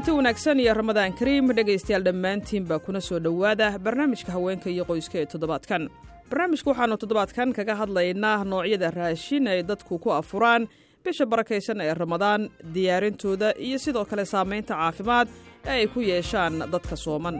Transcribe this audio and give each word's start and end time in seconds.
kulanti 0.00 0.16
wanaagsan 0.16 0.60
iyo 0.60 0.72
ramadaan 0.74 1.12
kariim 1.12 1.52
dhegaystayaal 1.56 2.04
dhammaantiinbaa 2.04 2.78
kuna 2.78 3.00
soo 3.00 3.18
dhowaada 3.20 3.78
barnaamijka 3.78 4.32
haweenka 4.32 4.70
iyo 4.70 4.84
qoyska 4.84 5.18
ee 5.20 5.26
toddobaadkan. 5.26 5.82
Barnaamijka 6.30 6.70
waxaannu 6.70 6.96
toddobaadkan 6.96 7.52
kaga 7.52 7.74
hadlaynaa 7.80 8.44
noocyada 8.44 8.90
raashin 8.90 9.46
ay 9.48 9.62
dadku 9.62 9.98
ku 9.98 10.10
afuraan 10.12 10.68
bisha 11.04 11.26
barakaysan 11.26 11.80
ee 11.80 11.94
ramadaan 11.94 12.48
diyaarintooda 12.74 13.52
iyo 13.66 13.78
sidoo 13.78 14.04
kale 14.04 14.24
saamaynta 14.24 14.74
caafimaad 14.74 15.28
ee 15.66 15.70
ay 15.70 15.86
ku 15.86 16.00
yeeshaan 16.00 16.64
dadka 16.72 16.96
sooman 16.96 17.36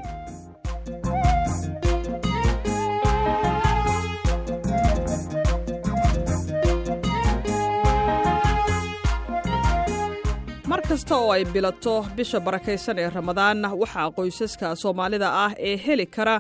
kasta 10.91 11.15
oo 11.17 11.31
ay 11.33 11.45
bilato 11.55 11.95
bisha 12.17 12.39
barakaysan 12.47 12.99
ee 13.03 13.09
ramadaan 13.17 13.59
waxaa 13.83 14.11
qoysaska 14.17 14.69
soomaalida 14.83 15.29
ah 15.45 15.53
ee 15.69 15.77
heli 15.87 16.07
kara 16.17 16.37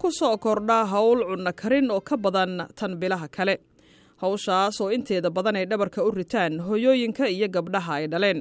ku 0.00 0.08
soo 0.18 0.36
kordha 0.44 0.78
howl 0.92 1.20
cunno 1.30 1.52
karin 1.62 1.90
oo 1.90 2.00
ka 2.00 2.16
badan 2.16 2.52
tan 2.78 2.92
bilaha 3.00 3.28
kale. 3.36 3.54
Hawshaas 4.22 4.80
oo 4.80 4.90
inteeda 4.96 5.30
badan 5.30 5.56
ay 5.56 5.66
dhabarka 5.70 6.04
u 6.06 6.10
ritaan 6.10 6.60
hooyooyinka 6.68 7.26
iyo 7.28 7.48
gabdhaha 7.48 7.92
ay 7.98 8.06
dhaleen. 8.12 8.40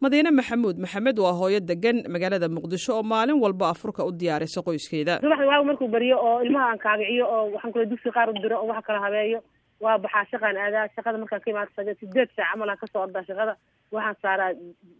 Madiine 0.00 0.30
maxamuud 0.30 0.76
maxamed 0.78 1.18
waa 1.18 1.32
hooyo 1.40 1.60
degan 1.60 1.98
magaalada 2.12 2.48
muqdisho 2.48 2.92
oo 2.96 3.02
maalin 3.02 3.40
walba 3.42 3.68
afurka 3.74 4.04
u 4.06 4.12
diyaarisa 4.20 4.62
qoyskeeda. 4.62 5.18
Subaxda 5.22 5.46
waagu 5.50 5.64
markuu 5.70 5.88
beriyo 5.88 6.16
oo 6.28 6.40
ilmaha 6.46 6.66
aan 6.72 6.78
kaagiciyo 6.78 7.24
oo 7.26 7.44
waxaan 7.54 7.72
kule 7.72 7.86
dugsi 7.90 8.10
qaar 8.14 8.30
u 8.30 8.32
diro 8.42 8.56
oo 8.62 8.66
wax 8.70 8.84
kala 8.86 9.00
habeeyo 9.06 9.40
waa 9.84 9.98
baxaa 10.04 10.24
shaqaan 10.32 10.56
aadaa 10.64 10.86
shaqada 10.96 11.18
markaan 11.22 11.40
ka 11.44 11.50
imaado 11.50 11.94
sideed 12.00 12.30
saac 12.36 12.48
camal 12.52 12.76
ka 12.80 12.86
soo 12.92 13.02
ordaa 13.06 13.24
shaqada. 13.28 13.54
Waxaan 13.92 14.16
saaraa 14.22 14.50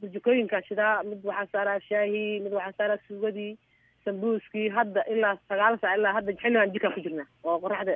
burjukooyinkaan 0.00 0.64
shidaa 0.68 1.02
mid 1.10 1.24
waxaan 1.30 1.48
saaraa 1.52 1.78
shaahi 1.88 2.22
mid 2.44 2.52
waxaan 2.58 2.76
saaraa 2.78 2.98
suugadii 3.08 3.50
sambuuskii 4.04 4.68
hadda 4.76 5.02
ilaa 5.14 5.34
sagaal 5.48 5.78
saac 5.82 5.98
ilaa 5.98 6.14
hadda 6.18 6.32
xilligaan 6.42 6.72
jikaan 6.74 6.94
ku 6.96 7.00
jirnaa 7.06 7.26
oo 7.44 7.58
qoraxda 7.64 7.94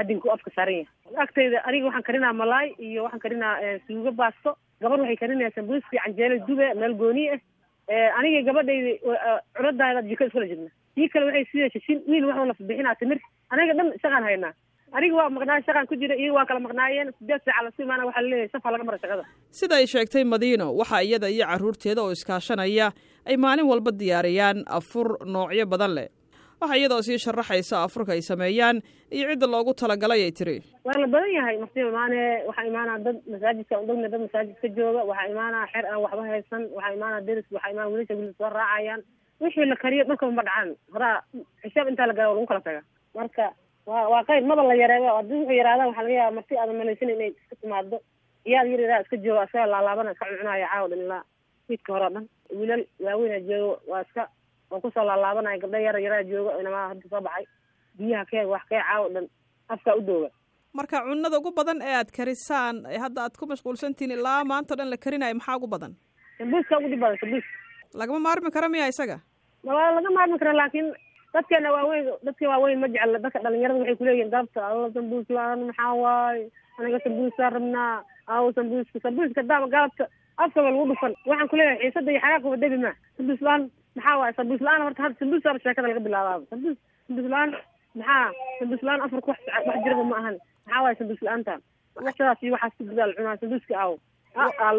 adinku 0.00 0.30
afka 0.34 0.50
saaran 0.56 0.74
yahay. 0.80 1.22
Agtayda 1.24 1.58
aniga 1.68 1.86
waxaan 1.88 2.06
karinaa 2.08 2.32
malaay 2.42 2.68
iyo 2.88 3.04
waxaan 3.04 3.22
karinaa 3.24 3.54
suugo 3.86 4.10
baasto. 4.20 4.56
Gabar 4.82 4.98
waxay 5.00 5.16
karinaya 5.22 5.50
sambuuskii 5.56 6.00
canjeelo 6.04 6.36
dube 6.48 6.66
meel 6.80 6.94
gooni 7.02 7.24
ah 7.34 7.40
aniga 8.18 8.40
gabadhayda 8.48 8.92
cunadaada 9.56 10.02
jiko 10.08 10.24
iskula 10.26 10.46
jirna 10.52 10.70
kii 10.96 11.08
kale 11.12 11.24
waxay 11.28 11.44
sida 11.52 11.68
shishin 11.74 11.98
wiil 12.08 12.24
waxuu 12.30 12.46
la 12.50 12.54
bixinaa 12.68 12.94
timir. 13.00 13.18
Aniga 13.52 13.74
dhan 13.78 13.88
shaqaan 14.02 14.24
haynaa 14.30 14.52
aniga 14.96 15.14
waa 15.18 15.30
maqnaa 15.36 15.60
shaqaan 15.66 15.86
ku 15.90 15.96
jira 16.00 16.14
iyaga 16.16 16.34
waa 16.38 16.46
kala 16.50 16.60
maqnaayeen. 16.66 17.12
Sideed 17.18 17.42
saaca 17.46 17.64
lasu 17.66 17.82
imaana 17.86 18.06
waxaa 18.08 18.22
la 18.22 18.28
leeyahay 18.32 18.50
safa 18.54 18.70
laga 18.74 18.84
mara 18.88 18.98
shaqada. 19.04 19.24
Sida 19.60 19.74
ay 19.80 19.86
sheegtay 19.92 20.24
madiino 20.24 20.66
waxaa 20.80 21.02
iyada 21.08 21.28
iyo 21.36 21.46
carruurteeda 21.50 22.02
oo 22.02 22.12
iskaashanaya 22.16 22.92
ay 23.26 23.36
maalin 23.36 23.66
walba 23.72 23.90
diyaariyaan 24.02 24.64
afur 24.78 25.08
noocyo 25.34 25.66
badan 25.72 25.94
leh. 25.98 26.08
Waxaa 26.60 26.76
iyadoo 26.80 27.02
sii 27.06 27.18
sharaxaysa 27.24 27.82
afurka 27.86 28.12
ay 28.16 28.22
sameeyaan 28.22 28.82
iyo 29.10 29.24
cidda 29.32 29.46
loogu 29.54 29.72
talagalay 29.74 30.20
ay 30.26 30.32
tiri. 30.38 30.56
Waa 30.86 30.98
la 31.02 31.06
badan 31.14 31.32
yahay 31.38 31.56
marti 31.62 31.80
imaane 31.88 32.20
waxaa 32.48 32.66
imaanaa 32.70 32.98
dad 33.06 33.16
masaajidka 33.32 33.80
udhogna 33.82 34.08
dad 34.12 34.20
masaajidka 34.26 34.68
jooga. 34.76 35.02
Waxaa 35.10 35.28
imaanaa 35.34 35.66
xer 35.72 35.84
aan 35.92 36.00
waxba 36.04 36.22
haysan 36.30 36.62
waxaa 36.76 36.94
imaanaa 36.98 37.20
deris 37.28 37.46
waxaa 37.56 37.70
imaana 37.74 37.88
wiilasha 37.92 38.14
wiil 38.20 38.32
soo 38.38 38.50
raacayaan. 38.58 39.02
Wixii 39.42 39.66
la 39.72 39.76
kariyo 39.82 40.04
dhanka 40.10 40.26
ma 40.38 40.42
dhacaan. 40.48 40.68
Horaa 40.94 41.16
xisaab 41.64 41.88
intaa 41.92 42.06
la 42.06 42.14
gala 42.18 42.34
lagu 42.34 42.46
kala 42.50 42.60
taga 42.68 42.82
marka 43.16 43.44
waa 43.86 44.08
waa 44.12 44.22
qayb 44.28 44.44
maba 44.50 44.62
la 44.68 44.74
yareeyo. 44.82 45.16
Haddii 45.18 45.38
wuxuu 45.40 45.58
yaraadaan 45.60 45.88
waxaa 45.90 46.02
laga 46.06 46.14
yaaba 46.20 46.34
marti 46.38 46.54
aadan 46.62 46.76
malaysanin 46.80 47.14
inay 47.16 47.30
iska 47.40 47.56
timaado 47.62 47.96
iyaad 48.50 48.66
yar 48.72 48.80
yaraa 48.84 49.00
iska 49.04 49.16
jooga 49.24 49.44
isaga 49.48 49.66
laalaabana 49.72 50.12
iska 50.14 50.26
cuncunaayo 50.30 50.66
caawa 50.72 50.88
dhan 50.90 51.00
ilaa 51.06 51.22
fiidka 51.66 51.92
hore 51.94 52.06
o 52.06 52.10
dhan. 52.14 52.26
Wiilal 52.58 52.84
waaweyna 53.06 53.38
joogo 53.48 53.74
waa 53.90 54.02
iska 54.06 54.22
waa 54.70 54.80
ku 54.84 54.90
soo 54.94 55.04
laalaabanaya 55.08 55.58
gabdha 55.64 55.78
yara 55.86 56.00
yaraa 56.06 56.22
jooga 56.32 56.58
inamaa 56.60 56.88
hadda 56.92 57.08
soo 57.12 57.20
baxay. 57.26 57.46
Biyaha 57.98 58.24
kee 58.30 58.44
wax 58.54 58.62
kee 58.70 58.82
caawa 58.88 59.08
dhan 59.14 59.26
afkaa 59.68 59.96
u 59.96 60.00
dooga. 60.10 60.28
Marka 60.78 61.00
cunnada 61.06 61.38
ugu 61.38 61.50
badan 61.58 61.82
ee 61.88 61.94
aad 62.00 62.10
karisaan 62.16 62.76
hadda 63.04 63.20
aad 63.26 63.34
ku 63.40 63.46
mashquulsantihiin 63.50 64.14
ilaa 64.18 64.44
maanta 64.52 64.74
o 64.74 64.76
dhan 64.80 64.90
la 64.92 64.96
karinayo 65.04 65.34
maxaa 65.40 65.56
ugu 65.60 65.66
badan? 65.74 65.92
Sambuuska 66.38 66.78
ugu 66.78 66.88
dhib 66.92 67.00
badan 67.04 67.18
sambuus. 67.22 67.44
Lagama 68.00 68.20
maarmi 68.26 68.50
kara 68.54 68.68
miya 68.72 68.88
isaga? 68.92 69.18
Waa 69.68 69.90
laga 69.96 70.10
maarmi 70.16 70.38
kara 70.42 70.52
laakiin 70.60 70.88
dadkeena 71.34 71.72
waaweyn 71.72 72.06
dadka 72.26 72.48
waaweyn 72.52 72.80
ma 72.80 72.88
jecla. 72.88 73.18
Dadka 73.24 73.38
dhalinyarada 73.44 73.80
waxay 73.80 73.96
kuleeyihin 74.00 74.30
galabta 74.34 74.60
alla 74.68 74.88
sambuus 74.96 75.28
la'aan 75.36 75.60
maxaa 75.68 75.94
waaye? 76.04 76.44
Aniga 76.78 76.98
sambuusaa 77.04 77.50
rabnaa. 77.56 78.02
Awo 78.26 78.52
sambuuska 78.52 78.98
sambuuska 79.04 79.42
daama 79.42 79.66
galabta 79.74 80.04
afkaba 80.36 80.70
lagu 80.70 80.86
dhufan. 80.90 81.14
Waxaan 81.26 81.48
kuleeyahay 81.48 81.78
xiisada 81.82 82.10
iyo 82.12 82.20
xagaakuba 82.20 82.56
debi 82.62 82.76
ma 82.84 82.92
sambuus 83.16 83.40
la'aan 83.46 83.62
maxaa 83.96 84.16
waaye? 84.20 84.32
Sambuus 84.38 84.60
la'aan 84.66 84.82
horta 84.86 85.02
hadda 85.02 85.18
sambuusaaba 85.20 85.58
sheekada 85.64 85.88
laga 85.88 86.00
bilaabaaba 86.06 86.44
sambuus 86.50 86.78
sambuus 87.08 87.28
la'aan 87.32 87.50
maxaa? 87.94 88.30
Sambuus 88.58 88.82
la'aan 88.86 89.00
afarka 89.06 89.28
wax 89.32 89.40
jiraba 89.84 90.04
ma 90.12 90.16
ahan. 90.20 90.36
Maxaa 90.66 90.82
waaye 90.84 90.96
sambuus 91.00 91.22
la'aanta 91.26 91.54
waxshadaas 91.96 92.42
iyo 92.42 92.52
waxaas 92.56 92.74
ku 92.78 92.84
gudaal 92.90 93.12
cunaa 93.16 93.36
sambuuska 93.40 93.74
aawo 93.80 93.96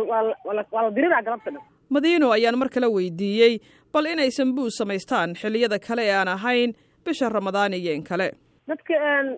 waa 0.09 0.81
la 0.83 0.89
diriraa 0.95 1.21
galabta 1.27 1.51
dhan 1.51 1.61
madiino 1.89 2.31
ayaan 2.31 2.57
mar 2.57 2.69
kale 2.69 2.87
weydiiyey 2.87 3.59
bal 3.93 4.05
inay 4.05 4.31
sambuus 4.31 4.77
samaystaan 4.77 5.33
xilliyada 5.41 5.79
kale 5.79 6.03
ee 6.07 6.15
aan 6.19 6.27
ahayn 6.27 6.73
bisha 7.05 7.29
ramadaan 7.29 7.73
iyo 7.73 7.93
in 7.93 8.03
kale. 8.03 8.31
Dadka 8.67 8.93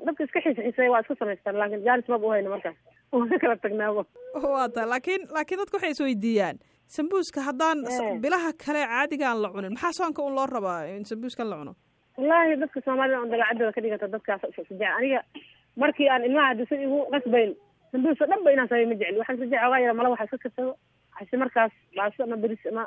dadka 0.06 0.24
iska 0.24 0.40
xiisa 0.46 0.62
xiiseeya 0.62 0.92
waa 0.92 1.00
iska 1.02 1.16
samaystaan 1.20 1.58
laakiin 1.60 1.84
jaanis 1.84 2.08
maba 2.08 2.28
uhayna 2.28 2.50
markaas 2.50 2.76
waa 3.12 3.40
kala 3.42 3.56
tagnaabo. 3.58 4.06
Waa 4.54 4.70
ta 4.70 4.90
laakiin 4.90 5.22
laakiin 5.36 5.60
dadka 5.60 5.76
waxay 5.78 5.92
is 5.92 6.02
weydiiyaan. 6.02 6.58
Sambuuska 6.96 7.42
haddaan 7.42 7.78
bilaha 8.22 8.52
kale 8.66 8.82
caadiga 8.88 9.30
aan 9.30 9.42
la 9.42 9.50
cunin 9.50 9.74
maxaa 9.74 9.92
soonka 10.00 10.22
un 10.22 10.36
loo 10.36 10.46
rabaa 10.46 10.84
in 10.96 11.06
sambuuskan 11.06 11.50
la 11.50 11.58
cuno? 11.58 11.74
Wallaahi 12.18 12.60
dadka 12.62 12.82
soomaalida 12.86 13.20
on 13.22 13.30
dagacaddooda 13.32 13.72
ka 13.76 13.82
dhigata 13.82 14.08
dadkaas 14.16 14.42
sajec 14.56 14.82
aniga 14.98 15.20
markii 15.76 16.10
aan 16.10 16.24
ilmaha 16.28 16.48
hadisa 16.54 16.76
igu 16.76 17.00
qasbayn 17.16 17.56
sambuuska 17.92 18.26
dhan 18.30 18.44
ba 18.46 18.52
inaan 18.52 18.68
sameey 18.70 18.86
ma 18.92 18.96
jecli. 19.02 19.18
Waxaan 19.20 19.40
sajex 19.42 19.60
ogaa 19.68 19.80
yara 19.84 19.94
mala 19.94 20.10
waxa 20.14 20.26
iska 20.26 20.38
karsado 20.46 20.78
hase 21.18 21.38
markaas 21.44 21.72
baaso 21.98 22.24
ama 22.28 22.38
beris 22.44 22.64
ama 22.72 22.84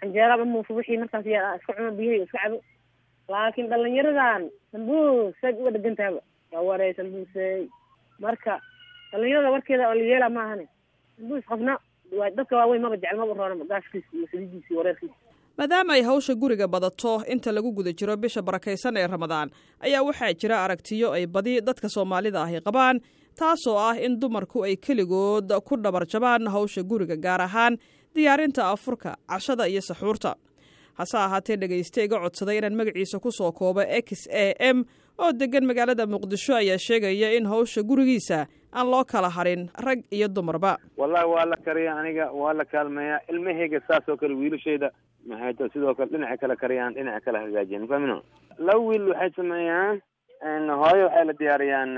canjeera 0.00 0.34
ama 0.36 0.44
muufo 0.52 0.74
wixii 0.78 0.98
markaas 1.02 1.26
yaa 1.34 1.56
iska 1.58 1.72
cuno 1.78 1.90
biyahay 1.98 2.22
iska 2.26 2.38
cabo. 2.44 2.58
Laakiin 3.32 3.68
dhalinyaradan 3.72 4.42
sambuus 4.72 5.34
saad 5.40 5.56
uga 5.60 5.70
dhegantaaba 5.76 6.20
waa 6.52 6.62
warey 6.68 6.92
sambuusey 6.98 7.68
marka 8.24 8.54
dhalinyarada 9.12 9.50
warkeeda 9.54 9.88
oo 9.90 9.94
la 10.00 10.04
yeela 10.10 10.28
ma 10.36 10.42
ahane 10.46 10.66
sambuus 11.16 11.44
qofna 11.50 11.74
dadka 12.38 12.56
waaweyn 12.60 12.82
maba 12.84 12.96
jecel 13.02 13.18
maba 13.22 13.34
roona 13.40 13.64
gaashkiisa 13.72 14.08
iyo 14.16 14.26
saliidiisa 14.32 14.68
iyo 14.70 14.78
wareerkiisa. 14.80 15.14
Maadaama 15.58 15.92
ay 15.96 16.02
hawsha 16.02 16.34
guriga 16.34 16.66
badato 16.68 17.12
inta 17.32 17.52
lagu 17.56 17.70
guda 17.78 17.92
jiro 17.98 18.16
bisha 18.16 18.42
barakaysan 18.42 18.96
ee 19.00 19.06
ramadaan 19.14 19.50
ayaa 19.86 20.02
waxaa 20.08 20.32
jira 20.40 20.56
aragtiyo 20.64 21.12
ay 21.16 21.26
badi 21.36 21.54
dadka 21.68 21.88
soomaalida 21.96 22.42
ahi 22.46 22.60
qabaan 22.68 23.00
taasoo 23.38 23.76
ah 23.78 23.96
in 24.06 24.18
dumarku 24.20 24.64
ay 24.64 24.76
keligood 24.76 25.52
ku 25.64 25.76
dhabarjabaan 25.76 26.46
hawsha 26.54 26.82
guriga 26.82 27.16
gaar 27.16 27.40
ahaan 27.48 27.78
diyaarinta 28.14 28.62
afurka 28.72 29.16
cashada 29.28 29.68
iyo 29.68 29.80
saxuurta. 29.80 30.34
Hase 30.98 31.16
ahaatee 31.18 31.56
dhegayste 31.58 32.04
iga 32.06 32.18
codsaday 32.22 32.58
inaan 32.58 32.76
magaciisa 32.78 33.18
ku 33.18 33.30
soo 33.32 33.50
koobo 33.52 33.82
x 33.82 34.28
a 34.30 34.54
m 34.74 34.84
oo 35.18 35.32
deggan 35.32 35.66
magaalada 35.66 36.06
muqdisho 36.06 36.54
ayaa 36.54 36.78
sheegaya 36.78 37.32
in 37.38 37.46
hawsha 37.50 37.82
gurigiisa 37.82 38.46
aan 38.72 38.86
loo 38.90 39.02
kala 39.04 39.30
harin 39.30 39.66
rag 39.86 40.06
iyo 40.10 40.28
dumarba. 40.28 40.78
Wallahi 40.96 41.26
waa 41.34 41.44
la 41.50 41.56
kariya 41.66 41.98
aniga 41.98 42.30
waa 42.30 42.52
la 42.54 42.64
kaalmeeyaa 42.64 43.20
ilmahayga 43.32 43.80
saas 43.88 44.06
oo 44.08 44.16
kale 44.16 44.34
wiilashayda 44.34 44.90
maxay 45.26 45.68
sidoo 45.74 45.94
kale 45.98 46.10
dhinaca 46.14 46.38
kale 46.44 46.56
kariyaan 46.62 46.94
dhinaca 46.94 47.20
kale 47.26 47.38
hagaajiyaan. 47.42 47.88
Fahmino 47.90 48.22
laba 48.58 48.78
wiil 48.88 49.08
waxay 49.10 49.30
sameeyaan 49.36 49.98
hooyo 50.82 51.04
waxay 51.10 51.24
la 51.26 51.32
diyaariyaan 51.42 51.90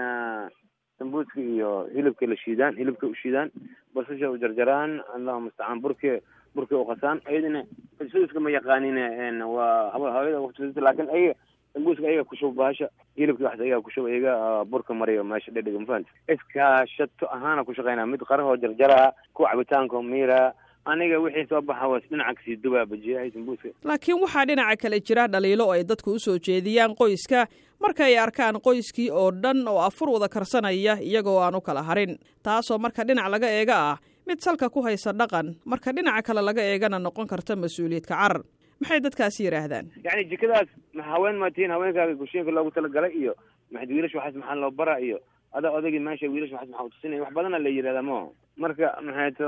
sambuuska 0.99 1.41
iyo 1.41 1.89
hilibka 1.95 2.27
la 2.27 2.37
shiidaan 2.37 2.77
hilibka 2.77 3.07
u 3.07 3.15
shiidaan 3.15 3.51
basasha 3.95 4.31
u 4.31 4.39
jarjaraan 4.39 5.01
allahu 5.15 5.41
mustacaan. 5.41 5.81
Burki 5.81 6.21
burki 6.55 6.75
uqasaan 6.75 7.21
ayadina 7.29 7.65
sambuuska 7.99 8.41
ma 8.41 8.51
yaqaanin 8.51 9.43
waa 9.43 9.93
hooyada 9.93 10.41
waqti 10.41 10.81
laakiin 10.81 11.11
ayaga 11.11 11.35
sambuuska 11.75 12.07
ayaga 12.09 12.25
kushuba 12.25 12.55
bahasha 12.63 12.89
hilibka 13.17 13.45
waxas 13.45 13.61
ayaga 13.61 13.81
kushuba 13.87 14.09
ayaga 14.09 14.65
burka 14.65 14.95
mariyo 14.95 15.25
meesha 15.25 15.53
dhedhiga 15.53 15.79
mafahant 15.81 16.07
iskaashato 16.35 17.27
ahaana 17.37 17.65
ku 17.65 17.75
shaqeynaa. 17.75 18.07
Mid 18.07 18.21
qarahoo 18.25 18.57
jarjaraa 18.57 19.13
kuwa 19.35 19.51
cabitaanka 19.51 20.03
miira. 20.03 20.53
Aniga 20.87 21.19
wixii 21.19 21.47
soo 21.51 21.61
baxa 21.61 21.89
waa 21.89 21.99
dhinaca 21.99 22.35
ka 22.35 22.43
sii 22.45 22.57
dubaa 22.63 22.87
bajiyahay 22.87 23.31
sambuuska 23.35 23.69
laakiin 23.85 24.21
waxaa 24.23 24.45
dhinaca 24.47 24.77
kale 24.83 25.01
jira 25.01 25.27
dhaliilo 25.29 25.67
ay 25.73 25.83
dadku 25.85 26.13
u 26.15 26.19
soo 26.19 26.39
jeediyaan 26.39 26.95
qoyska 26.95 27.47
marka 27.81 28.05
ay 28.09 28.17
arkaan 28.19 28.57
qoyskii 28.67 29.11
oo 29.11 29.31
dhan 29.43 29.67
oo 29.69 29.79
afur 29.89 30.09
wada 30.15 30.29
karsanaya 30.29 30.95
iyagoo 31.01 31.39
aan 31.45 31.55
u 31.55 31.61
kala 31.61 31.83
harin. 31.83 32.19
Taasoo 32.43 32.79
marka 32.79 33.05
dhinac 33.09 33.29
laga 33.35 33.49
eega 33.59 33.77
ah 33.93 33.97
mid 34.27 34.41
salka 34.41 34.69
ku 34.71 34.83
haysa 34.87 35.13
dhaqan 35.13 35.57
marka 35.65 35.93
dhinaca 35.93 36.23
kale 36.29 36.43
laga 36.43 36.63
eegana 36.63 36.99
noqon 36.99 37.27
karta 37.33 37.57
mas'uuliyadka 37.57 38.15
carar 38.15 38.43
maxay 38.81 39.01
dadkaasi 39.05 39.41
yidhaahdaan 39.47 39.87
yacni 40.07 40.25
jikadaas 40.33 40.69
haween 41.11 41.37
ma 41.43 41.51
tihiin 41.51 41.71
haweenkaaga 41.75 42.15
gushiinka 42.23 42.51
loogu 42.57 42.71
talagalay 42.77 43.13
iyo 43.21 43.33
maxad 43.73 43.91
wiilasha 43.95 44.19
waxaas 44.19 44.37
maxaa 44.41 44.61
loo 44.63 44.71
bara 44.81 44.97
iyo 45.07 45.19
adaa 45.57 45.73
odagii 45.79 46.03
meesha 46.07 46.27
wiilasha 46.33 46.55
waxaas 46.57 46.71
maxaa 46.73 46.87
utusinaya 46.89 47.23
wax 47.25 47.33
badana 47.39 47.59
la 47.65 47.71
yidhahdaa 47.77 48.03
mo. 48.11 48.19
Marka 48.63 48.87
maxay 49.07 49.31
to 49.39 49.47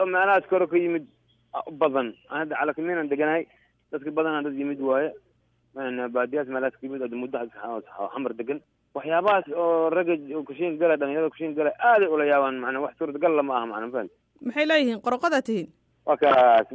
oo 0.00 0.06
meelahaas 0.14 0.46
kore 0.50 0.66
ka 0.72 0.76
yimid 0.76 1.04
badan. 1.82 2.08
Hadda 2.30 2.54
calakimiinaan 2.60 3.08
deganahay 3.12 3.44
dadka 3.92 4.10
badanaa 4.18 4.42
dad 4.46 4.54
yimid 4.60 4.80
waaye 4.80 5.10
baadiyaas 6.16 6.48
meelaas 6.48 6.74
ka 6.74 6.86
yimid 6.86 7.14
muddo 7.22 7.38
xamar 8.14 8.32
degan 8.40 8.60
waxyaabahaas 8.94 9.46
oo 9.56 9.90
ragga 9.90 10.14
kushiin 10.48 10.78
gala 10.78 10.96
dhalinyarada 10.96 11.30
kushiin 11.30 11.54
gala 11.54 11.70
aaday 11.90 12.08
ula 12.14 12.24
yaabaan 12.32 12.60
macnaa 12.64 12.84
wax 12.84 12.94
suurtagal 12.98 13.36
lama 13.36 13.56
aha 13.56 13.66
macna 13.66 13.92
fahant 13.94 14.12
maxay 14.46 14.66
leeyihiin? 14.66 15.00
Qorqodaa 15.06 15.42
tihiin? 15.42 15.68
Waa 16.06 16.16
kaas 16.16 16.68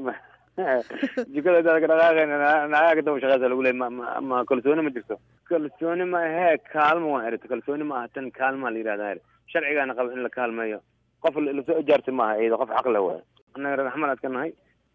jikada 1.33 1.61
daad 1.61 1.81
ka 1.81 1.87
dhaqaaqayna 1.91 2.37
naagaa 2.73 3.05
daba 3.05 3.21
shaqeysa 3.21 3.49
lagu 3.51 3.61
leey 3.61 3.73
ma 3.73 4.45
kalsooni 4.49 4.81
ma 4.81 4.89
jirto. 4.95 5.19
Kalsooni 5.49 6.05
ma 6.13 6.19
ahee 6.27 6.57
kaalmo 6.73 7.11
waan 7.13 7.27
erita 7.27 7.47
kalsooni 7.51 7.83
ma 7.83 7.99
aha 7.99 8.07
tan 8.13 8.31
kaalmaa 8.39 8.71
la 8.73 8.79
yidhahda 8.81 9.11
er 9.13 9.19
sharcigaana 9.51 9.93
qaba 9.97 10.13
in 10.15 10.23
la 10.25 10.29
kaalmeeyo 10.37 10.79
qof 11.21 11.35
la 11.45 11.63
soo 11.67 11.77
ijaarta 11.83 12.11
maaha 12.11 12.41
iyada 12.41 12.57
qof 12.57 12.73
xaq 12.77 12.87
le 12.95 12.99
waay. 13.05 13.21
Annaga 13.55 13.75
reer 13.77 13.87
axmed 13.91 14.09
aad 14.09 14.21
ka 14.23 14.29
nahay? 14.29 14.51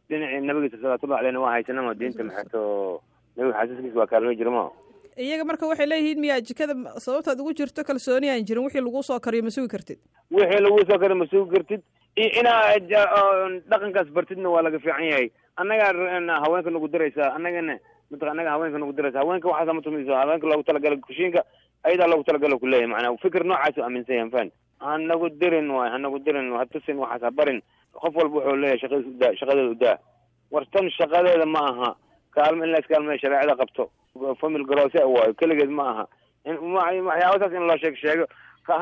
Dhinacii 0.09 0.43
nabigiisa 0.49 0.77
salawaatullahi 0.83 1.21
aleyna 1.21 1.45
waa 1.45 1.55
haysanama 1.55 1.95
diinta 1.95 2.25
maxeeto 2.25 2.61
nabiga 3.37 3.59
xasiiskiisa 3.61 3.99
waa 4.03 4.07
kaalmey 4.15 4.37
jira 4.41 4.51
ma 4.57 4.65
iyaga 5.27 5.45
marka 5.51 5.67
waxay 5.71 5.87
leeyihiin 5.93 6.21
miyaa 6.25 6.41
jikada 6.51 6.75
sababtaad 7.07 7.41
ugu 7.45 7.53
jirto 7.61 7.85
kalsooni 7.91 8.31
aan 8.35 8.45
jirin 8.49 8.65
wixii 8.67 8.81
laguu 8.87 9.03
soo 9.09 9.19
kariyo 9.27 9.45
ma 9.45 9.51
sugi 9.57 9.69
kartid. 9.75 9.99
Wixii 10.31 10.63
laguu 10.67 10.85
soo 10.91 10.99
kariyo 11.03 11.19
ma 11.23 11.27
sugi 11.33 11.51
kartid. 11.57 11.83
Iyo 12.17 12.31
inaa 12.41 12.79
dhaqankaas 13.71 14.09
bartidna 14.17 14.49
waa 14.55 14.63
laga 14.67 14.79
fiican 14.79 15.05
yahay. 15.11 15.29
Annagaa 15.57 16.41
haweenka 16.45 16.71
nagu 16.71 16.89
diraysaa 16.89 17.29
annagana 17.37 17.77
maa 18.11 18.31
annaga 18.33 18.51
haweenka 18.55 18.79
nagu 18.83 18.93
diraysa. 18.93 19.19
Haweenka 19.23 19.49
waxaasa 19.53 19.75
ma 19.77 19.83
tumayso 19.87 20.15
haweenka 20.21 20.47
loogu 20.51 20.63
talagala 20.69 20.97
kushiinka 20.97 21.45
ayadaa 21.85 22.07
loogu 22.13 22.25
talagalo 22.25 22.59
kuleeyahay. 22.59 22.89
Macnaa 22.93 23.17
fikir 23.25 23.45
noocaas 23.45 23.77
u 23.79 23.83
aaminsan 23.87 24.17
yahan 24.17 24.31
fan 24.37 24.49
hanagu 24.81 25.29
dirin 25.41 25.71
waay 25.71 25.91
hanagu 25.97 26.19
dirin 26.27 26.53
ha 26.57 26.65
tusin 26.73 26.97
waxaas 27.05 27.23
ha 27.23 27.31
barin. 27.31 27.61
Qof 27.93 28.15
walba 28.17 28.37
wuxuu 28.41 28.57
leeyahay 28.63 28.81
shaqadiis 28.83 29.13
udaa 29.17 29.33
shaqadeeda 29.41 29.71
udaa 29.77 29.97
war 30.51 30.65
tan 30.73 30.89
shaqadeeda 30.99 31.47
ma 31.57 31.61
aha 31.73 31.91
kaalmo 32.37 32.65
in 32.67 32.71
la 32.75 32.79
iskaalmeeyo 32.85 33.19
shareecada 33.25 33.57
qabto 33.63 33.85
famil 34.41 34.65
garose 34.71 34.99
waayo 35.15 35.35
keligeed 35.43 35.71
ma 35.81 35.85
aha 35.93 36.05
waxyaabasaas 36.61 37.53
in 37.59 37.67
loo 37.71 37.77
sheeg 37.83 37.97
sheego 38.03 38.27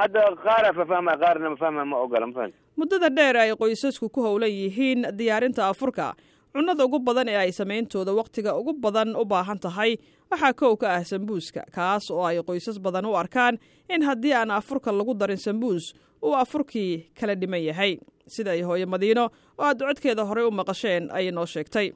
hadda 0.01 0.23
qaara 0.45 0.71
fafahmaya 0.79 1.19
qaarna 1.25 1.51
mafahmaya 1.55 1.85
ma 1.93 1.97
ogola 2.05 2.27
mafahant 2.31 2.55
muddada 2.81 3.09
dheer 3.19 3.37
ay 3.43 3.51
qoysasku 3.63 4.09
ku 4.17 4.23
howlan 4.27 4.51
yihiin 4.61 5.07
diyaarinta 5.21 5.69
afurka 5.73 6.09
cunnada 6.55 6.85
ugu 6.89 6.99
badan 7.09 7.29
ee 7.29 7.37
ay 7.45 7.53
samayntooda 7.61 8.13
wakhtiga 8.21 8.55
ugu 8.61 8.73
badan 8.87 9.17
u 9.17 9.25
baahan 9.33 9.59
tahay 9.67 9.93
waxaa 10.31 10.53
kow 10.61 10.73
ka 10.83 10.87
ah 10.97 11.05
sambuuska 11.11 11.63
kaas 11.77 12.11
oo 12.11 12.25
ay 12.31 12.39
qoysas 12.51 12.79
badan 12.87 13.07
u 13.07 13.15
arkaan 13.23 13.59
in 13.95 14.03
haddii 14.09 14.35
aan 14.41 14.51
afurka 14.51 14.93
lagu 14.93 15.15
darin 15.15 15.37
sambuus 15.47 15.95
uu 16.23 16.35
afurkii 16.43 16.91
kala 17.21 17.35
dhiman 17.43 17.63
yahay 17.69 17.93
sida 18.37 18.51
ay 18.57 18.63
hooyo 18.63 18.87
madiino 18.95 19.25
oo 19.59 19.65
aad 19.69 19.79
codkeeda 19.89 20.25
horey 20.31 20.45
u 20.45 20.51
maqasheen 20.61 21.09
ayay 21.19 21.31
noo 21.39 21.47
sheegtay 21.55 21.89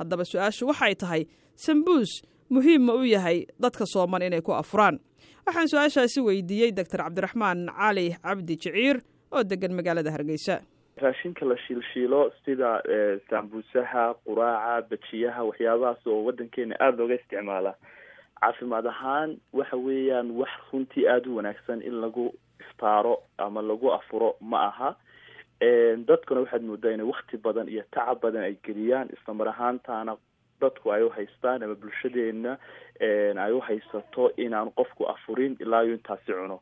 haddaba 0.00 0.24
su'aashu 0.32 0.66
waxay 0.72 0.94
tahay 1.04 1.22
sambuus 1.66 2.12
muhiim 2.50 2.82
ma 2.88 2.94
u 2.98 3.04
yahay 3.14 3.46
dadka 3.60 3.86
sooman 3.94 4.22
inay 4.28 4.40
ku 4.42 4.52
afuraan. 4.52 4.98
Waxaan 5.46 5.68
su'aashaasi 5.72 6.20
weydiiyey 6.28 6.72
doctor 6.80 7.00
cabdiraxmaan 7.04 7.68
cali 7.78 8.06
cabdi 8.24 8.56
jiciir 8.56 8.96
oo 9.32 9.42
degan 9.44 9.72
magaalada 9.78 10.10
hargeysa. 10.16 10.60
Raashinka 11.00 11.46
la 11.48 11.56
shiilshiilo 11.66 12.22
sida 12.44 12.70
sambuusaha 13.30 14.04
quraaca 14.26 14.88
bajiyaha 14.90 15.40
waxyaabahaas 15.48 16.06
oo 16.06 16.24
waddankeena 16.26 16.74
aada 16.80 16.96
looga 17.00 17.14
isticmaala. 17.20 17.72
Caafimaad 18.40 18.86
ahaan 18.92 19.30
waxa 19.52 19.76
weeyaan 19.76 20.30
wax 20.40 20.50
runtii 20.72 21.06
aada 21.08 21.30
u 21.30 21.36
wanaagsan 21.36 21.82
in 21.82 22.00
lagu 22.04 22.26
iftaaro 22.60 23.14
ama 23.38 23.62
lagu 23.62 23.92
afuro 23.92 24.34
ma 24.40 24.58
aha 24.68 24.90
dadkuna 25.60 26.40
waxaad 26.40 26.62
moodaa 26.62 26.92
inay 26.92 27.06
wakti 27.06 27.36
badan 27.36 27.68
iyo 27.68 27.82
tacab 27.90 28.20
badan 28.20 28.42
ay 28.42 28.56
geliyaan. 28.64 29.08
Islamar 29.12 29.48
ahaantaana 29.48 30.16
dadku 30.60 30.92
ay 30.92 31.02
uhaystaan 31.02 31.62
ama 31.62 31.74
bulshadeena 31.74 32.56
ay 33.44 33.52
uhaysato 33.52 34.30
inaan 34.36 34.70
qofku 34.76 35.04
afurin 35.08 35.56
ilaa 35.60 35.82
iyo 35.84 35.94
intaasi 35.94 36.32
cuno 36.32 36.60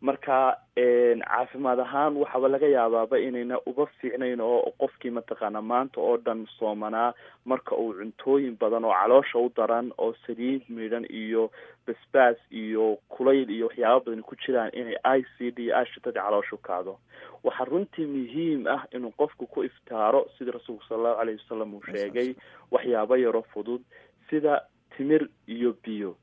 marka 0.00 0.56
caafimaad 0.76 1.80
ahaan 1.80 2.16
waxaaba 2.16 2.48
laga 2.48 2.68
yaabaaba 2.68 3.18
inayna 3.18 3.58
uga 3.66 3.86
fiicnayn 4.00 4.40
oo 4.40 4.72
qofkii 4.80 5.10
mataqaana 5.18 5.60
maanta 5.62 6.00
oo 6.00 6.16
dhan 6.16 6.46
soomanaa 6.58 7.12
marka 7.44 7.76
uu 7.76 7.92
cuntooyin 7.98 8.56
badan 8.60 8.84
oo 8.84 8.94
caloosha 9.00 9.38
u 9.38 9.52
daran 9.56 9.92
oo 9.98 10.14
saliid 10.26 10.62
midhan 10.68 11.04
iyo 11.10 11.50
basbaas 11.86 12.36
iyo 12.50 12.96
kulayl 13.08 13.50
iyo 13.50 13.66
waxyaaba 13.68 14.00
badan 14.04 14.22
ku 14.22 14.36
jiraan 14.40 14.70
inay 14.72 14.96
i 15.04 15.20
c 15.36 15.50
d 15.56 15.68
ashitadii 15.72 16.20
caloosha 16.20 16.56
u 16.56 16.58
kacdo 16.68 16.96
waxaa 17.44 17.64
runtii 17.68 18.06
muhiim 18.06 18.66
ah 18.66 18.82
inuu 18.96 19.12
qofku 19.20 19.46
ku 19.46 19.64
iftaaro 19.68 20.26
sida 20.38 20.52
rasuulku 20.56 20.84
sala 20.88 20.98
allahu 21.00 21.20
alayhi 21.22 21.40
wasalam 21.44 21.74
uu 21.74 21.84
sheegay 21.92 22.34
waxyaaba 22.70 23.18
yaro 23.18 23.42
fudud 23.52 23.82
sida 24.30 24.62
timir 24.96 25.28
iyo 25.46 25.76
biyo 25.84 26.16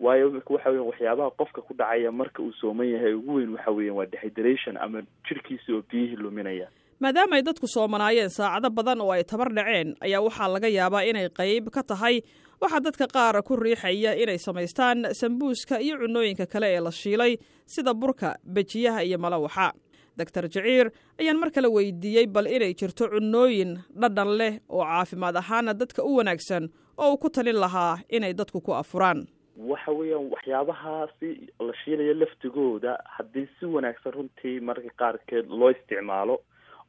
waayo 0.00 0.26
weya 0.30 0.82
waxyaabaha 0.88 1.30
qofka 1.40 1.60
ku 1.66 1.72
dhacaya 1.74 2.12
marka 2.12 2.42
uu 2.42 2.52
sooman 2.60 2.88
yahay 2.94 3.14
ugu 3.14 3.34
weyn 3.38 3.52
waxa 3.56 3.70
weeyan 3.76 3.96
waa 3.98 4.06
dehydration 4.14 4.76
ama 4.76 5.02
jirhkiisa 5.28 5.72
oo 5.76 5.82
biyihii 5.90 6.16
luminaya. 6.16 6.68
Maadaama 7.00 7.36
ay 7.36 7.42
dadku 7.42 7.66
soomanaayeen 7.74 8.30
saacado 8.30 8.70
badan 8.70 9.00
oo 9.00 9.12
ay 9.12 9.24
tabar 9.24 9.48
dhaceen 9.58 9.96
ayaa 10.00 10.20
waxaa 10.26 10.48
laga 10.54 10.68
yaabaa 10.68 11.02
inay 11.10 11.28
qayb 11.40 11.68
ka 11.76 11.82
tahay 11.82 12.16
waxaa 12.60 12.80
dadka 12.86 13.06
qaara 13.14 13.42
ku 13.42 13.56
riixaya 13.56 14.12
inay 14.22 14.38
samaystaan 14.38 14.98
sambuuska 15.20 15.80
iyo 15.80 15.96
cunooyinka 16.02 16.46
kale 16.52 16.66
ee 16.76 16.80
la 16.80 16.90
shiilay 17.00 17.32
sida 17.66 17.94
burka 17.94 18.36
bejiyaha 18.54 19.02
iyo 19.04 19.18
malawaxa. 19.18 19.72
Doctor 20.18 20.44
jaciir 20.54 20.86
ayaan 21.20 21.38
mar 21.40 21.50
kale 21.50 21.68
weydiiyey 21.76 22.26
bal 22.26 22.46
inay 22.56 22.72
jirto 22.80 23.08
cunooyin 23.12 23.78
dhadhan 24.00 24.30
leh 24.40 24.52
oo 24.68 24.84
caafimaad 24.84 25.36
ahaana 25.42 25.72
dadka 25.80 26.04
u 26.04 26.16
wanaagsan 26.20 26.68
oo 26.98 27.12
uu 27.12 27.16
ku 27.24 27.28
talin 27.30 27.56
lahaa 27.64 27.98
inay 28.08 28.32
dadku 28.40 28.60
ku 28.60 28.72
afuraan 28.82 29.24
waxa 29.68 29.92
weeyaan 29.92 30.30
waxyaabahaasi 30.32 31.30
la 31.60 31.74
shiilayo 31.84 32.14
laftigooda 32.14 32.92
haddii 33.16 33.48
si 33.58 33.66
wanaagsan 33.66 34.12
runtii 34.12 34.60
marka 34.60 34.90
qaarkeed 35.02 35.48
loo 35.50 35.70
isticmaalo 35.70 36.36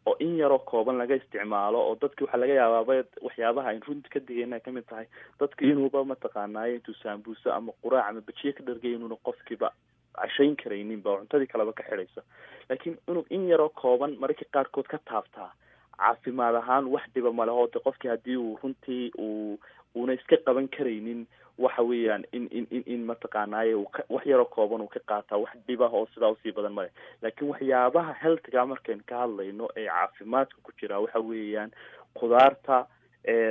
oo 0.05 0.15
in 0.19 0.37
yaroo 0.37 0.59
kooban 0.59 0.97
laga 0.97 1.15
isticmaalo 1.15 1.79
oo 1.87 1.95
dadki 2.01 2.23
waxaa 2.23 2.39
laga 2.43 2.53
yaabaaba 2.53 2.93
waxyaabaha 3.27 3.69
ayn 3.69 3.81
runti 3.87 4.09
ka 4.09 4.19
digayna 4.19 4.55
ay 4.55 4.61
ka 4.65 4.71
mid 4.71 4.85
tahay. 4.89 5.05
Dadka 5.39 5.65
inuuba 5.65 6.03
mataqaanaayo 6.11 6.75
intuu 6.75 6.95
saambuuso 7.03 7.53
ama 7.53 7.71
quraac 7.83 8.09
ama 8.09 8.21
bejiye 8.21 8.53
ka 8.53 8.63
dhargay 8.63 8.93
inuuna 8.95 9.15
qofkiiba 9.25 9.71
cashayn 10.15 10.55
karaynin 10.55 11.01
ba 11.03 11.17
cuntadii 11.19 11.47
kaleba 11.51 11.73
ka 11.73 11.83
xidhaysa 11.89 12.21
laakiin 12.69 12.97
inuu 13.09 13.25
in 13.29 13.47
yaroo 13.51 13.69
kooban 13.69 14.15
mararka 14.19 14.45
qaarkood 14.53 14.87
ka 14.87 14.97
taabtaa 15.11 15.51
caafimaad 15.97 16.55
ahaan 16.55 16.87
wax 16.93 17.03
dhiba 17.13 17.31
maleho 17.33 17.67
de 17.73 17.79
qofkii 17.85 18.09
haddii 18.13 18.37
uu 18.37 18.57
runtii 18.63 19.11
uu 19.19 19.59
uuna 19.95 20.13
iska 20.13 20.37
qaban 20.45 20.67
karaynin 20.67 21.25
waxa 21.65 21.81
weeyaan 21.89 22.23
in 22.31 22.47
in 22.51 22.67
in 22.71 22.83
in 22.85 23.01
mataqaanaaye 23.11 23.73
wax 24.09 24.25
yaroo 24.25 24.45
kooban 24.55 24.81
uu 24.81 24.87
ka 24.95 24.99
qaataa 25.11 25.37
wax 25.43 25.53
dhibah 25.67 25.93
oo 25.93 26.07
sidaa 26.13 26.29
u 26.31 26.37
sii 26.43 26.51
badan 26.51 26.73
male. 26.73 26.91
Laakiin 27.21 27.49
waxyaabaha 27.51 28.13
healthiga 28.23 28.65
markaynu 28.65 29.03
ka 29.05 29.17
hadlayno 29.23 29.69
ee 29.75 29.87
caafimaadka 29.87 30.57
ku 30.63 30.71
jiraa 30.81 30.99
waxa 31.05 31.19
weeyaan 31.19 31.71
khudaarta 32.19 32.85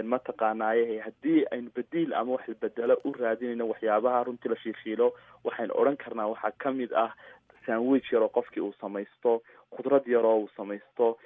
mataqaanaaye 0.05 0.99
haddii 1.01 1.45
aynu 1.51 1.71
bediil 1.77 2.15
ama 2.15 2.33
wax 2.33 2.47
bedelo 2.61 2.97
u 3.05 3.13
raadinayno 3.13 3.69
waxyaabaha 3.69 4.25
runtii 4.25 4.49
la 4.49 4.57
shiishiilo 4.57 5.13
waxaynu 5.45 5.75
odhan 5.75 5.97
karnaa 5.97 6.27
waxaa 6.33 6.51
ka 6.59 6.73
mid 6.73 6.93
ah 6.95 7.13
sandwich 7.67 8.13
yaroo 8.13 8.29
qofkii 8.29 8.61
uu 8.63 8.75
samaysto 8.81 9.43
khudrad 9.77 10.07
yaroo 10.07 10.39
uu 10.41 10.49
samaysto 10.57 11.19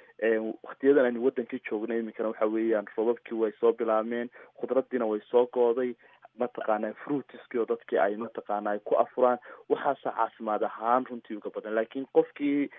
waktiyadan 0.63 1.05
aynu 1.05 1.25
wadankii 1.25 1.61
joogno 1.69 1.97
iminkana 1.97 2.29
waxa 2.29 2.45
weeyaan 2.45 2.85
robabkii 2.97 3.37
way 3.41 3.51
soo 3.59 3.73
bilaabmeen 3.73 4.29
khudraddiina 4.59 5.05
way 5.05 5.21
soo 5.31 5.45
gooday 5.53 5.93
mataqaana 6.39 6.93
fruitiski 7.03 7.57
oo 7.59 7.65
dadkii 7.69 7.97
ay 7.99 8.15
mataqaana 8.17 8.69
ay 8.71 8.79
ku 8.83 8.95
afuraan 9.03 9.37
waxaasa 9.69 10.11
caafimaad 10.17 10.63
ahaan 10.63 11.05
runtii 11.09 11.37
uga 11.37 11.49
badan. 11.55 11.75
Laakiin 11.75 12.05
qofkii 12.13 12.69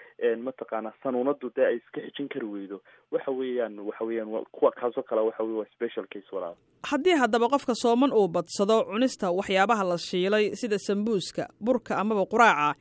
mataqaana 0.46 0.92
sanuunadu 1.02 1.50
dee 1.56 1.66
ay 1.66 1.76
iska 1.76 2.00
xijin 2.00 2.28
kari 2.28 2.46
weydo. 2.46 2.80
Waxa 3.12 3.30
weeyaan 3.32 3.78
waxa 3.88 4.04
weeyaan 4.04 4.44
kuwa 4.52 4.70
kaasoo 4.72 5.02
kale 5.02 5.20
waxa 5.20 5.42
wey 5.44 5.54
waa 5.58 5.66
special 5.74 6.06
case 6.12 6.28
walaal. 6.32 6.54
Haddii 6.90 7.16
haddaba 7.22 7.48
qofka 7.48 7.74
sooman 7.74 8.12
uu 8.12 8.28
badsado 8.28 8.84
cunista 8.84 9.30
waxyaabaha 9.30 9.84
la 9.84 9.98
shiilay 9.98 10.54
sida 10.54 10.78
sambuuska 10.78 11.48
burka 11.64 11.96
amaba 11.98 12.26
quraaca 12.26 12.74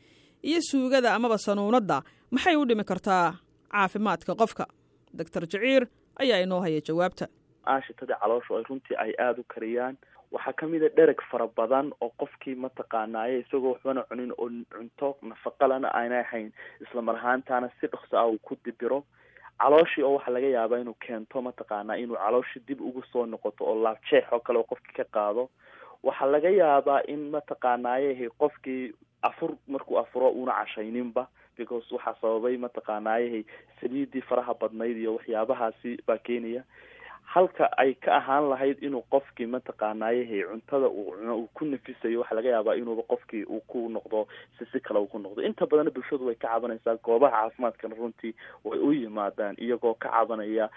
iyo 0.43 0.59
suugada 0.61 1.13
amaba 1.15 1.37
sanuunadda 1.37 2.01
maxay 2.31 2.55
u 2.55 2.65
dhimi 2.65 2.83
kartaa 2.83 3.33
caafimaadka 3.71 4.35
qofka? 4.35 4.65
Doctor 5.13 5.41
jaciir 5.47 5.87
ayaa 6.19 6.39
inoo 6.43 6.59
haya 6.61 6.81
jawaabta. 6.81 7.27
Aashitada 7.67 8.15
calooshu 8.21 8.55
ay 8.57 8.63
runtii 8.69 8.95
ay 8.97 9.11
aada 9.19 9.41
u 9.41 9.43
kariyaan 9.53 9.97
waxaa 10.35 10.53
ka 10.59 10.67
mid 10.67 10.83
a 10.83 10.89
dhereg 10.97 11.21
fara 11.31 11.47
badan 11.47 11.91
oo 12.01 12.11
qofkii 12.21 12.55
mataqaanaaye 12.65 13.39
isagoo 13.43 13.71
waxbana 13.73 14.03
cunin 14.09 14.31
oo 14.37 14.49
cunto 14.73 15.09
nafaqalana 15.21 15.89
aanay 15.99 16.19
ahayn. 16.25 16.49
Isla 16.83 17.01
mar 17.01 17.15
ahaantaana 17.15 17.69
si 17.79 17.87
dhokso 17.87 18.17
ah 18.19 18.27
uu 18.27 18.39
ku 18.47 18.57
dibiro. 18.65 19.03
Calooshii 19.61 20.03
oo 20.03 20.15
waxaa 20.17 20.33
laga 20.35 20.47
yaabaa 20.57 20.79
inuu 20.83 20.97
keento 21.05 21.41
mataqaanaa 21.41 21.95
inuu 22.03 22.17
calooshii 22.23 22.63
dib 22.67 22.81
ugu 22.81 23.03
soo 23.11 23.25
noqoto 23.25 23.63
oo 23.65 23.75
laabjeex 23.83 24.25
oo 24.33 24.39
kale 24.39 24.59
oo 24.59 24.67
qofkii 24.71 24.95
ka 24.99 25.05
qaado. 25.15 25.49
Waxaa 26.03 26.27
laga 26.33 26.49
yaabaa 26.49 27.01
in 27.07 27.29
mataqaanaaye 27.35 28.29
qofkii 28.39 28.93
afur 29.21 29.55
markuu 29.67 29.97
afuro 29.99 30.29
una 30.29 30.51
cashayninba 30.59 31.27
because 31.57 31.87
waxaa 31.95 32.15
sababay 32.21 32.57
mataqaanaaye 32.57 33.45
saliidii 33.81 34.21
faraha 34.29 34.53
badnayd 34.53 34.97
iyo 34.97 35.15
waxyaabahaasi 35.15 35.97
baa 36.07 36.17
keenaya 36.17 36.63
halka 37.35 37.67
ay 37.77 37.93
ka 37.99 38.15
ahaan 38.17 38.45
lahayd 38.49 38.79
inuu 38.87 39.03
qofkii 39.13 39.45
mataqaanaayahay 39.55 40.43
cuntada 40.51 40.87
uu 40.87 41.11
cuno 41.19 41.35
uu 41.39 41.47
ku 41.53 41.65
nafisayo 41.65 42.19
waxaa 42.21 42.35
laga 42.39 42.49
yaabaa 42.55 42.75
inuuba 42.79 43.03
qofkii 43.11 43.43
uu 43.43 43.59
ku 43.67 43.89
noqdo 43.95 44.21
si 44.57 44.65
si 44.71 44.79
kale 44.79 44.99
uu 44.99 45.07
ku 45.11 45.19
noqdo. 45.19 45.41
Inta 45.43 45.67
badanna 45.67 45.91
bulshadu 45.91 46.25
way 46.29 46.35
ka 46.35 46.47
cabanaysaa 46.53 46.95
goobaha 47.03 47.41
caafimaadkana 47.41 47.95
runtii 47.99 48.31
way 48.63 48.79
u 48.79 48.91
yimaadaan 48.93 49.55
iyagoo 49.59 49.93
ka 49.99 50.09
cabanaya 50.15 50.69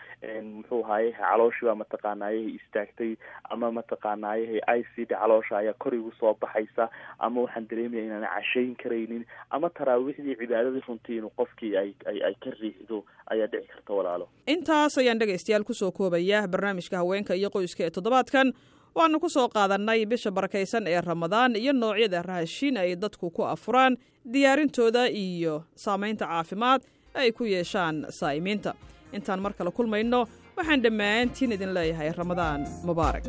muxuu 0.43 0.83
ahaye 0.85 1.13
calooshii 1.21 1.67
baa 1.71 1.79
mataqaanaayahay 1.85 2.51
istaagtay 2.59 3.15
ama 3.51 3.71
mataqaanaayahay 3.79 4.61
i 4.79 4.83
c 4.95 5.07
d 5.07 5.15
caloosha 5.15 5.59
ayaa 5.63 5.79
kor 5.79 5.95
igu 5.95 6.13
soo 6.21 6.35
baxaysa 6.43 6.91
ama 7.19 7.47
waxaan 7.47 7.69
dareemaya 7.71 8.05
inaan 8.09 8.27
cashayn 8.35 8.75
karaynin 8.83 9.23
ama 9.51 9.71
taraawiixdii 9.71 10.35
cibaadadii 10.43 10.83
runtii 10.89 11.17
inuu 11.23 11.31
qofkii 11.39 11.77
ay 11.85 11.95
ay 12.11 12.35
ka 12.43 12.51
riixdo 12.61 13.05
ayaa 13.31 13.47
dhici 13.47 13.69
karta 13.69 13.93
walaalo. 13.95 14.29
Intaas 14.47 14.99
ayaan 14.99 15.19
dhegaystayaal 15.23 15.65
ku 15.65 15.75
soo 15.75 15.93
koobaya 15.93 16.48
barnaamijka 16.55 16.97
haweenka 17.03 17.33
iyo 17.41 17.49
qoyska 17.57 17.83
ee 17.87 17.91
toddobaadkan 17.97 18.49
waanu 18.99 19.21
ku 19.25 19.29
soo 19.37 19.47
qaadannay 19.57 20.01
bisha 20.13 20.31
barakaysan 20.39 20.87
ee 20.93 21.01
ramadaan 21.11 21.57
iyo 21.63 21.73
noocyada 21.83 22.23
raashin 22.31 22.77
ay 22.83 22.91
dadku 23.05 23.31
ku 23.37 23.43
afuraan 23.55 23.97
diyaarintooda 24.35 25.03
iyo 25.25 25.55
saamaynta 25.85 26.25
caafimaad 26.33 26.81
ay 27.23 27.29
ku 27.39 27.45
yeeshaan 27.55 27.97
saa'imiinta 28.21 28.73
intaan 29.17 29.41
mar 29.45 29.53
kale 29.59 29.71
kulmayno 29.79 30.21
waxaan 30.59 30.83
dhammaantiin 30.87 31.53
idin 31.57 31.73
leeyahay 31.79 32.11
ramadaan 32.21 32.61
mubaarak 32.89 33.25